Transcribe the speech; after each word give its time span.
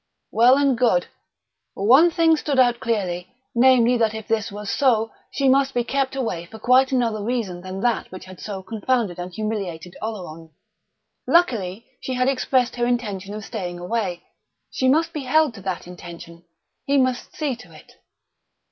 Well 0.31 0.57
and 0.57 0.75
good. 0.75 1.05
One 1.75 2.09
thing 2.09 2.35
stood 2.35 2.57
out 2.57 2.79
clearly: 2.79 3.27
namely, 3.53 3.97
that 3.97 4.15
if 4.15 4.27
this 4.27 4.51
was 4.51 4.67
so, 4.71 5.11
she 5.29 5.47
must 5.47 5.75
be 5.75 5.83
kept 5.83 6.15
away 6.15 6.45
for 6.47 6.57
quite 6.57 6.91
another 6.91 7.21
reason 7.23 7.61
than 7.61 7.81
that 7.81 8.11
which 8.11 8.25
had 8.25 8.39
so 8.39 8.63
confounded 8.63 9.19
and 9.19 9.31
humiliated 9.31 9.95
Oleron. 10.01 10.53
Luckily 11.27 11.85
she 11.99 12.15
had 12.15 12.27
expressed 12.27 12.77
her 12.77 12.87
intention 12.87 13.35
of 13.35 13.45
staying 13.45 13.77
away; 13.77 14.23
she 14.71 14.87
must 14.89 15.13
be 15.13 15.21
held 15.25 15.53
to 15.53 15.61
that 15.61 15.85
intention. 15.85 16.45
He 16.87 16.97
must 16.97 17.35
see 17.35 17.55
to 17.57 17.71
it. 17.71 17.97